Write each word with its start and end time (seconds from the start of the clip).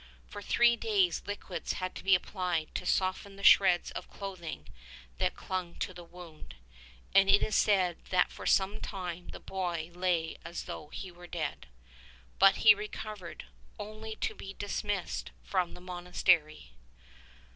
For 0.25 0.41
three 0.41 0.75
days 0.75 1.21
liquids 1.27 1.73
had 1.73 1.93
to 1.93 2.03
be 2.03 2.15
applied 2.15 2.73
to 2.73 2.87
soften 2.87 3.35
the 3.35 3.43
shreds 3.43 3.91
of 3.91 4.09
clothing 4.09 4.67
that 5.19 5.35
clung 5.35 5.75
to 5.75 5.93
the 5.93 6.03
wound, 6.03 6.55
and 7.13 7.29
it 7.29 7.43
is 7.43 7.53
said 7.55 8.03
that 8.09 8.31
for 8.31 8.47
some 8.47 8.79
time 8.81 9.27
the 9.27 9.39
boy 9.39 9.91
lay 9.93 10.37
as 10.43 10.63
though 10.63 10.87
he 10.87 11.11
were 11.11 11.27
dead. 11.27 11.67
But 12.39 12.55
he 12.65 12.73
recovered— 12.73 13.45
only 13.79 14.15
to 14.15 14.33
be 14.33 14.55
dismissed 14.55 15.29
from 15.43 15.75
the 15.75 15.81
monastery. 15.81 16.71